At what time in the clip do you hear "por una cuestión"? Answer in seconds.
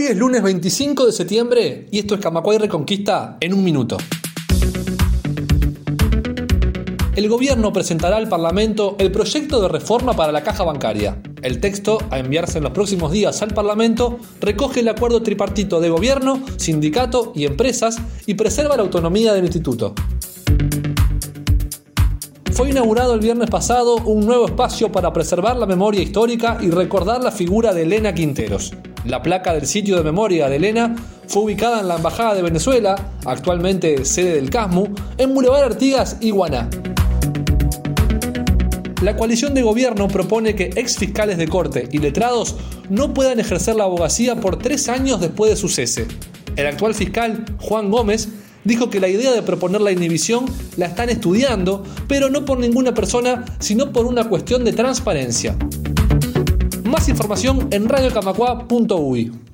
53.92-54.62